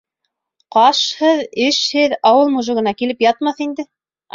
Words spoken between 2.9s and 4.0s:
килеп ятмаҫ инде.